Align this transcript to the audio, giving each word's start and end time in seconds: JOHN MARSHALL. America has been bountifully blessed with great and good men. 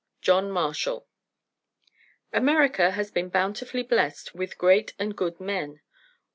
JOHN 0.23 0.49
MARSHALL. 0.49 1.05
America 2.33 2.89
has 2.89 3.11
been 3.11 3.29
bountifully 3.29 3.83
blessed 3.83 4.33
with 4.33 4.57
great 4.57 4.93
and 4.97 5.15
good 5.15 5.39
men. 5.39 5.81